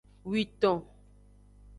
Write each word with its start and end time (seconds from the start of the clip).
Witon. 0.29 0.77